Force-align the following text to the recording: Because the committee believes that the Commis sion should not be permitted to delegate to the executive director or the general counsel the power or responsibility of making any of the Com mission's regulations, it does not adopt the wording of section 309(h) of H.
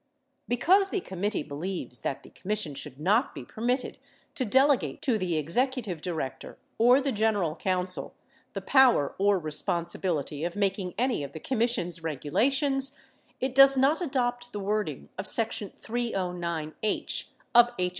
Because 0.47 0.89
the 0.89 0.99
committee 0.99 1.43
believes 1.43 1.99
that 1.99 2.23
the 2.23 2.31
Commis 2.31 2.63
sion 2.63 2.73
should 2.73 2.99
not 2.99 3.35
be 3.35 3.45
permitted 3.45 3.99
to 4.33 4.45
delegate 4.45 4.99
to 5.03 5.19
the 5.19 5.37
executive 5.37 6.01
director 6.01 6.57
or 6.79 6.99
the 6.99 7.11
general 7.11 7.55
counsel 7.55 8.15
the 8.53 8.61
power 8.63 9.13
or 9.19 9.37
responsibility 9.37 10.43
of 10.43 10.55
making 10.55 10.95
any 10.97 11.23
of 11.23 11.33
the 11.33 11.39
Com 11.39 11.59
mission's 11.59 12.01
regulations, 12.01 12.97
it 13.39 13.53
does 13.53 13.77
not 13.77 14.01
adopt 14.01 14.51
the 14.53 14.59
wording 14.59 15.09
of 15.19 15.27
section 15.27 15.69
309(h) 15.79 17.25
of 17.53 17.69
H. 17.77 17.89